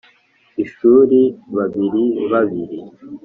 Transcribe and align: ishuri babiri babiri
ishuri 0.63 1.21
babiri 1.55 2.05
babiri 2.31 2.79